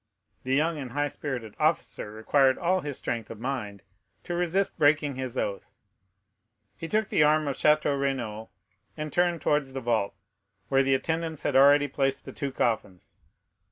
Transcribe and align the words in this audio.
The 0.41 0.55
young 0.55 0.79
and 0.79 0.93
high 0.93 1.09
spirited 1.09 1.53
officer 1.59 2.09
required 2.11 2.57
all 2.57 2.79
his 2.79 2.97
strength 2.97 3.29
of 3.29 3.39
mind 3.39 3.83
to 4.23 4.33
resist 4.33 4.79
breaking 4.79 5.13
his 5.13 5.37
oath. 5.37 5.77
He 6.75 6.87
took 6.87 7.09
the 7.09 7.21
arm 7.21 7.47
of 7.47 7.55
Château 7.55 8.01
Renaud, 8.01 8.49
and 8.97 9.13
turned 9.13 9.41
towards 9.43 9.73
the 9.73 9.79
vault, 9.81 10.15
where 10.69 10.81
the 10.81 10.95
attendants 10.95 11.43
had 11.43 11.55
already 11.55 11.87
placed 11.87 12.25
the 12.25 12.33
two 12.33 12.51
coffins. 12.51 13.19